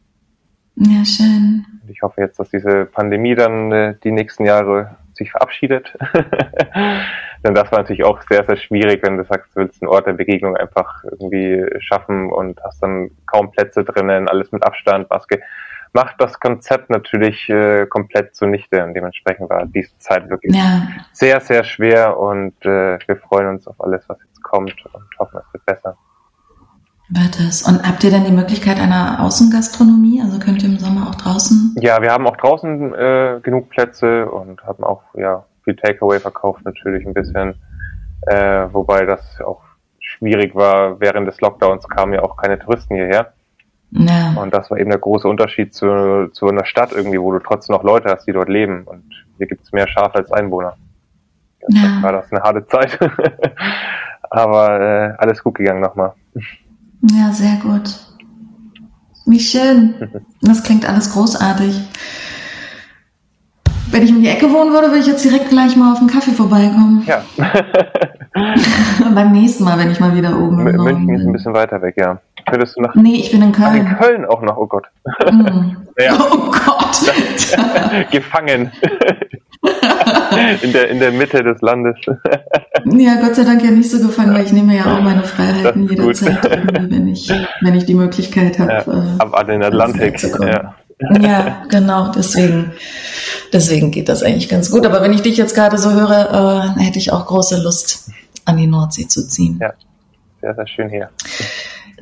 [0.77, 1.65] Ja, schön.
[1.83, 5.97] Und ich hoffe jetzt, dass diese Pandemie dann äh, die nächsten Jahre sich verabschiedet.
[7.45, 10.07] Denn das war natürlich auch sehr, sehr schwierig, wenn du sagst, du willst einen Ort
[10.07, 15.41] der Begegnung einfach irgendwie schaffen und hast dann kaum Plätze drinnen, alles mit Abstand, Maske.
[15.93, 20.89] Macht das Konzept natürlich äh, komplett zunichte und dementsprechend war diese Zeit wirklich ja.
[21.13, 25.41] sehr, sehr schwer und äh, wir freuen uns auf alles, was jetzt kommt und hoffen,
[25.47, 25.97] es wird besser.
[27.09, 27.63] Wird es.
[27.63, 30.21] Und habt ihr denn die Möglichkeit einer Außengastronomie?
[30.23, 31.77] Also könnt ihr im Sommer auch draußen?
[31.81, 36.65] Ja, wir haben auch draußen äh, genug Plätze und haben auch ja viel Takeaway verkauft
[36.65, 37.55] natürlich ein bisschen.
[38.23, 39.63] Äh, wobei das auch
[40.01, 40.99] schwierig war.
[41.01, 43.33] Während des Lockdowns kamen ja auch keine Touristen hierher.
[43.91, 44.35] Ja.
[44.41, 47.75] Und das war eben der große Unterschied zu, zu einer Stadt irgendwie, wo du trotzdem
[47.77, 48.83] noch Leute hast, die dort leben.
[48.85, 49.05] Und
[49.39, 50.77] hier gibt es mehr Schafe als Einwohner.
[51.69, 52.03] Ja.
[52.03, 52.99] war das eine harte Zeit.
[54.31, 56.13] Aber äh, alles gut gegangen nochmal.
[57.13, 57.95] Ja, sehr gut.
[59.27, 59.95] Wie schön.
[60.41, 61.81] Das klingt alles großartig.
[63.91, 66.09] Wenn ich um die Ecke wohnen würde, würde ich jetzt direkt gleich mal auf einen
[66.09, 67.05] Kaffee vorbeikommen.
[67.07, 67.23] Ja.
[69.15, 70.77] Beim nächsten Mal, wenn ich mal wieder oben bin.
[70.77, 72.21] München ist ein bisschen weiter weg, ja.
[72.49, 72.95] Könntest du nach.
[72.95, 73.87] Nee, ich bin in Köln.
[73.87, 74.87] Ach, in Köln auch noch, oh Gott.
[75.31, 75.77] Mm.
[75.99, 76.15] Ja.
[76.31, 77.11] Oh Gott.
[78.11, 78.71] Gefangen.
[80.63, 81.97] in, der, in der Mitte des Landes.
[82.85, 85.89] ja, Gott sei Dank ja nicht so gefangen, weil ich nehme ja auch meine Freiheiten
[85.89, 86.45] jederzeit,
[86.91, 88.73] wenn ich, wenn ich die Möglichkeit habe.
[88.73, 90.23] Ja, äh, ab an den Atlantik.
[90.41, 90.75] Ja.
[91.21, 92.73] ja, genau, deswegen,
[93.53, 94.87] deswegen geht das eigentlich ganz gut.
[94.87, 98.11] Aber wenn ich dich jetzt gerade so höre, äh, hätte ich auch große Lust,
[98.45, 99.59] an die Nordsee zu ziehen.
[99.61, 99.75] Ja,
[100.41, 101.11] sehr, sehr schön hier.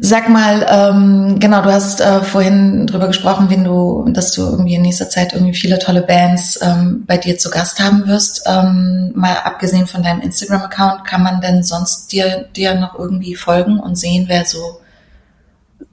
[0.00, 4.74] Sag mal, ähm, genau, du hast äh, vorhin drüber gesprochen, wenn du, dass du irgendwie
[4.74, 8.44] in nächster Zeit irgendwie viele tolle Bands ähm, bei dir zu Gast haben wirst.
[8.46, 13.78] Ähm, mal abgesehen von deinem Instagram-Account, kann man denn sonst dir, dir noch irgendwie folgen
[13.78, 14.80] und sehen, wer so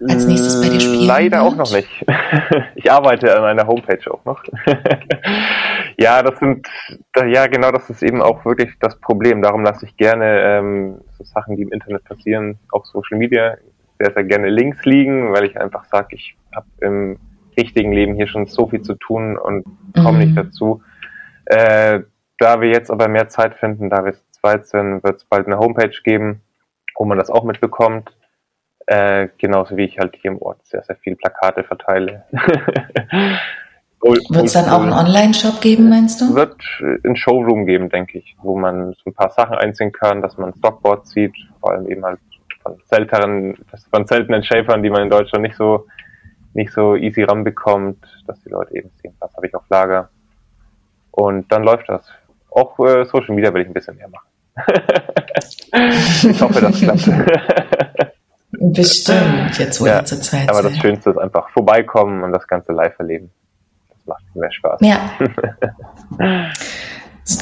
[0.10, 1.04] als nächstes bei dir spielt?
[1.04, 1.54] Leider wird?
[1.54, 1.90] auch noch nicht.
[2.76, 4.44] Ich arbeite an einer Homepage auch noch.
[6.00, 6.68] ja, das sind,
[7.16, 9.44] ja genau, das ist eben auch wirklich das Problem.
[9.44, 13.56] Darum lasse ich gerne ähm, so Sachen, die im Internet passieren, auf Social Media
[14.02, 17.20] sehr, sehr gerne links liegen, weil ich einfach sage, ich habe im
[17.58, 20.26] richtigen Leben hier schon so viel zu tun und komme mhm.
[20.26, 20.82] nicht dazu.
[21.46, 22.02] Äh,
[22.40, 25.60] da wir jetzt aber mehr Zeit finden, da wir zweit sind, wird es bald eine
[25.60, 26.42] Homepage geben,
[26.98, 28.16] wo man das auch mitbekommt.
[28.88, 32.26] Äh, genauso wie ich halt hier im Ort sehr, sehr viele Plakate verteile.
[34.04, 36.34] Wird es dann auch einen Online-Shop geben, meinst du?
[36.34, 36.56] Wird
[37.06, 40.56] ein Showroom geben, denke ich, wo man so ein paar Sachen einziehen kann, dass man
[40.56, 42.20] Stockboard sieht, vor allem eben halt
[42.62, 43.58] von seltenen,
[43.89, 45.88] von seltenen Shapern, die man in Deutschland nicht so,
[46.54, 50.10] nicht so easy ranbekommt, dass die Leute eben sehen, was habe ich auf Lager.
[51.12, 52.06] Und dann läuft das.
[52.52, 54.28] Auch äh, Social Media will ich ein bisschen mehr machen.
[56.30, 57.10] ich hoffe, das klappt.
[58.52, 62.74] Bestimmt, jetzt wo ja, zur Zeit Aber das Schönste ist einfach vorbeikommen und das Ganze
[62.74, 63.32] live erleben.
[63.89, 64.80] Das macht viel mehr Spaß.
[64.82, 65.12] Ja.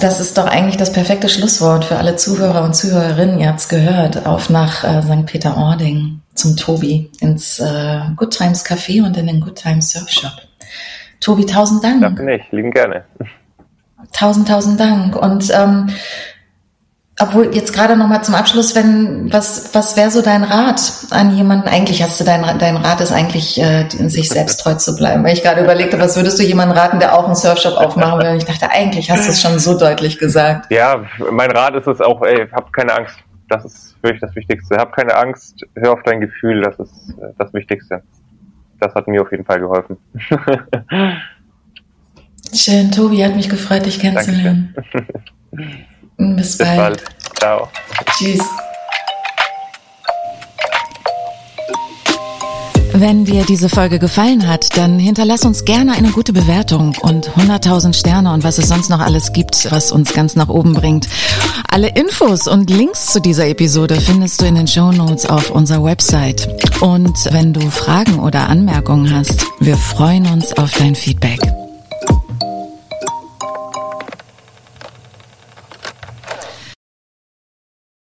[0.02, 3.40] Das ist doch eigentlich das perfekte Schlusswort für alle Zuhörer und Zuhörerinnen.
[3.40, 5.26] Ihr habt es gehört, auf nach äh, St.
[5.26, 10.34] Peter-Ording zum Tobi ins äh, Good Times Café und in den Good Times Surf Shop.
[11.20, 12.02] Tobi, tausend Dank.
[12.02, 13.04] Danke nicht, lieben gerne.
[14.14, 15.16] Tausend, tausend Dank.
[15.16, 15.90] Und ähm,
[17.22, 20.80] obwohl jetzt gerade noch mal zum Abschluss, wenn was was wäre so dein Rat
[21.12, 21.68] an jemanden?
[21.68, 25.34] Eigentlich hast du dein dein Rat ist eigentlich äh, sich selbst treu zu bleiben, weil
[25.34, 28.30] ich gerade überlegte, was würdest du jemandem raten, der auch einen Surfshop aufmachen will?
[28.30, 30.72] Und ich dachte, eigentlich hast du es schon so deutlich gesagt.
[30.72, 33.18] Ja, mein Rat ist es auch, ey, hab keine Angst.
[33.50, 34.78] Das ist wirklich das Wichtigste.
[34.78, 36.62] Hab keine Angst, hör auf dein Gefühl.
[36.62, 38.02] Das ist äh, das Wichtigste.
[38.80, 39.98] Das hat mir auf jeden Fall geholfen.
[42.54, 44.74] Schön, Tobi, hat mich gefreut, dich kennenzulernen.
[46.20, 46.78] Bis, Bis bald.
[46.78, 47.04] bald.
[47.40, 47.70] Ciao.
[48.18, 48.42] Tschüss.
[52.92, 57.94] Wenn dir diese Folge gefallen hat, dann hinterlass uns gerne eine gute Bewertung und 100.000
[57.94, 61.08] Sterne und was es sonst noch alles gibt, was uns ganz nach oben bringt.
[61.72, 65.86] Alle Infos und Links zu dieser Episode findest du in den Show Notes auf unserer
[65.86, 66.50] Website.
[66.82, 71.40] Und wenn du Fragen oder Anmerkungen hast, wir freuen uns auf dein Feedback.